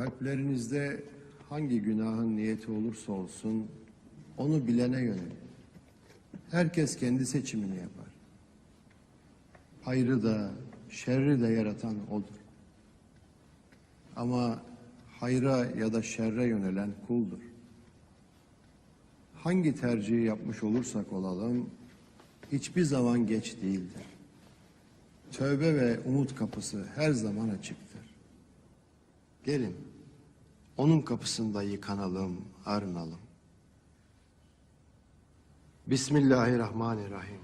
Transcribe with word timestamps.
Kalplerinizde 0.00 1.02
hangi 1.48 1.82
günahın 1.82 2.36
niyeti 2.36 2.70
olursa 2.70 3.12
olsun 3.12 3.66
onu 4.36 4.66
bilene 4.66 5.00
yönelin. 5.00 5.40
Herkes 6.50 6.96
kendi 6.96 7.26
seçimini 7.26 7.76
yapar. 7.76 8.06
Hayrı 9.82 10.22
da 10.22 10.50
şerri 10.90 11.40
de 11.40 11.46
yaratan 11.46 11.96
odur. 12.10 12.40
Ama 14.16 14.62
hayra 15.20 15.64
ya 15.78 15.92
da 15.92 16.02
şerre 16.02 16.44
yönelen 16.44 16.90
kuldur. 17.06 17.42
Hangi 19.34 19.74
tercihi 19.74 20.22
yapmış 20.22 20.62
olursak 20.62 21.12
olalım 21.12 21.70
hiçbir 22.52 22.82
zaman 22.82 23.26
geç 23.26 23.56
değildir. 23.62 24.06
Tövbe 25.32 25.74
ve 25.74 26.00
umut 26.00 26.34
kapısı 26.34 26.84
her 26.94 27.10
zaman 27.10 27.48
açıktır. 27.48 28.00
Gelin 29.44 29.89
onun 30.80 31.00
kapısında 31.00 31.62
yıkanalım, 31.62 32.44
arınalım. 32.66 33.18
Bismillahirrahmanirrahim. 35.86 37.40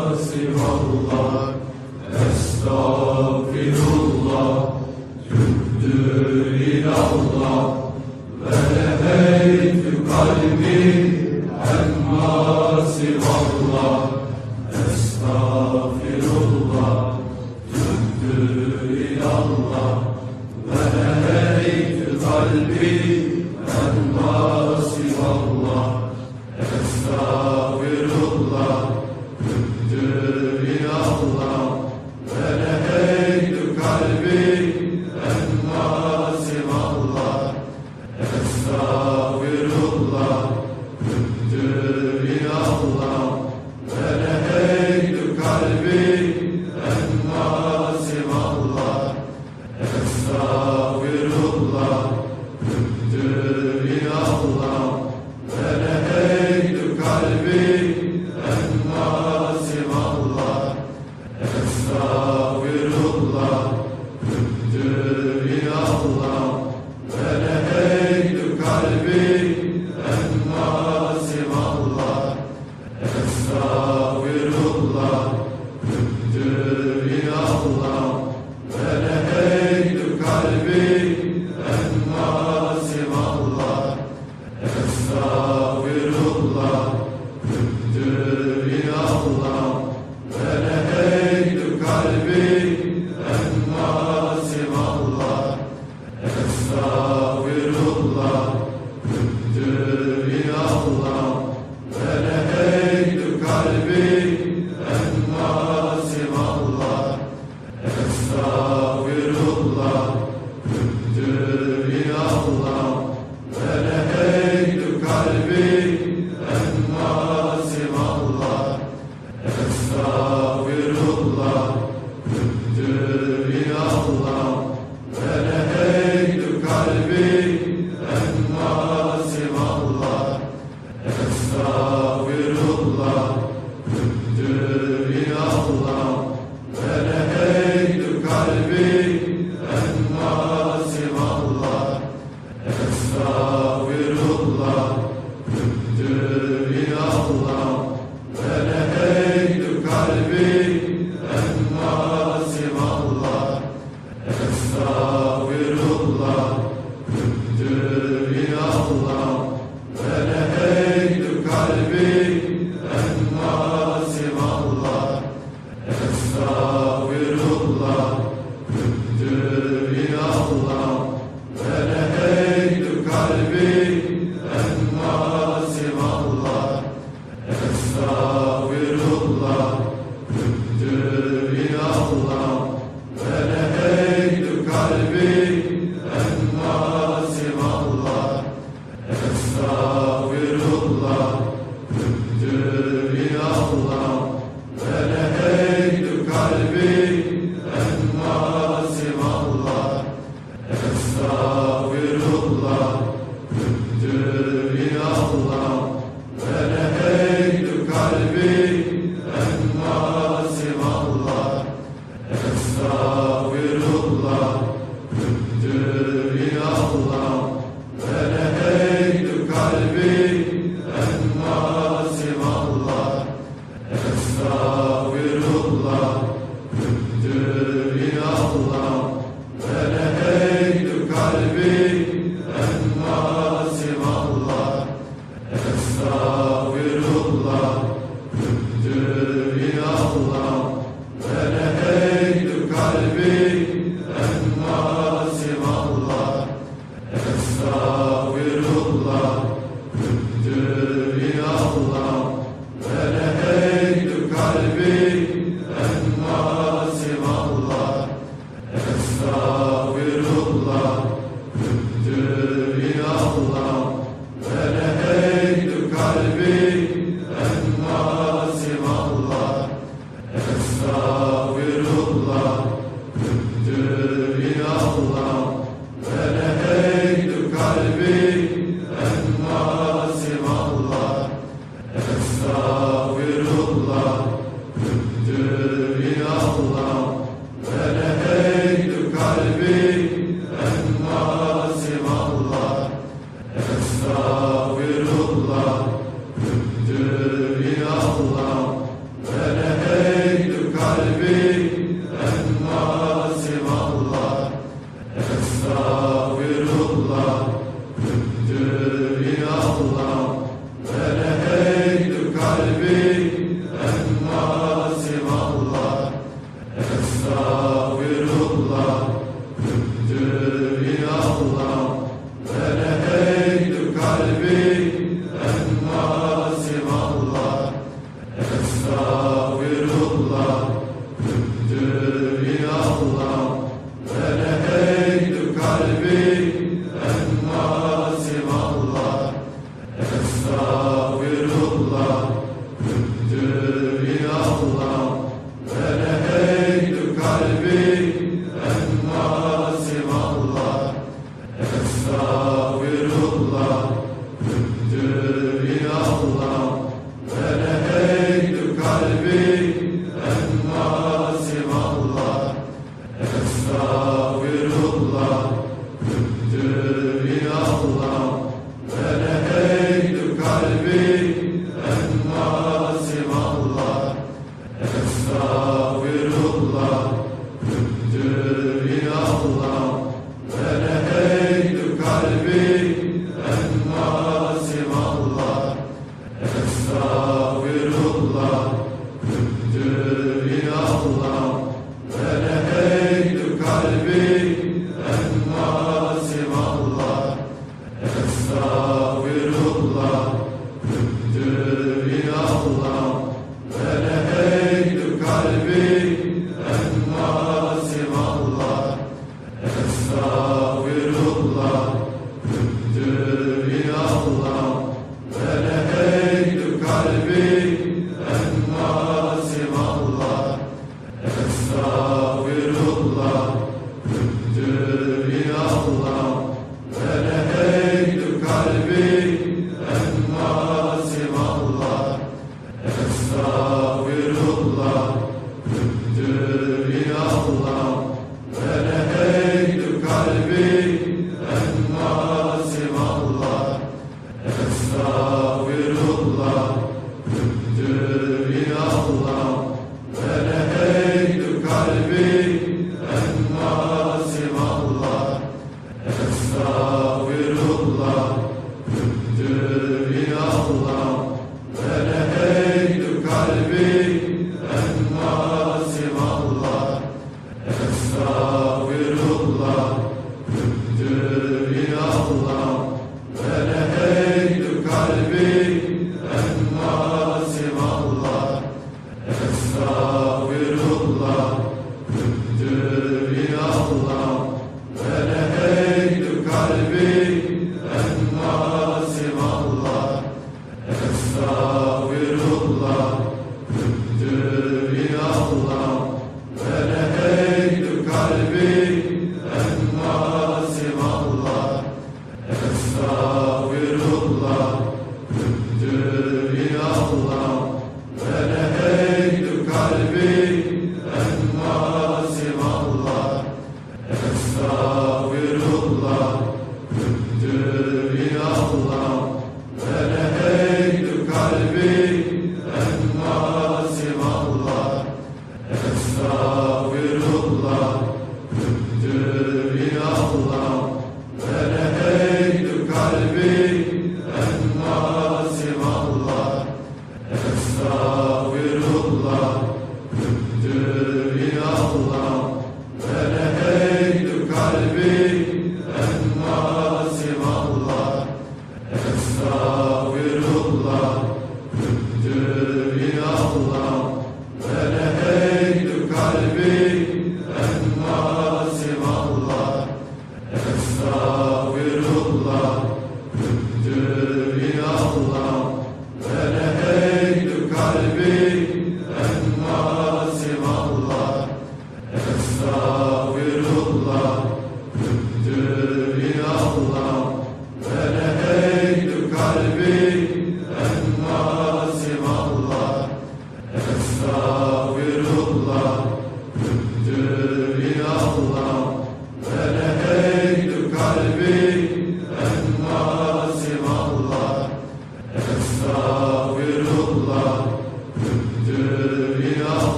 Tüptür 6.86 7.75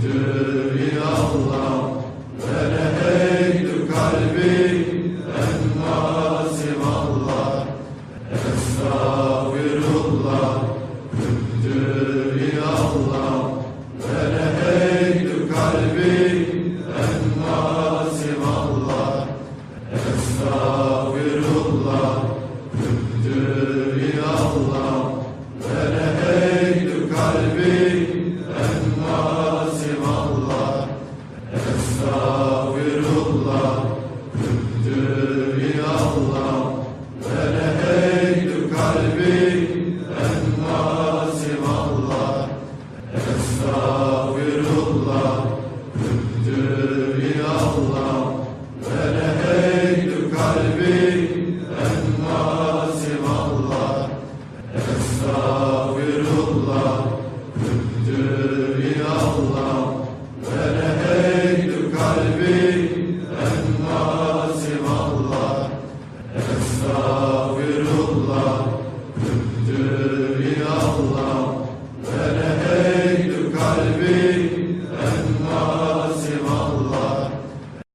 good. 0.00 0.39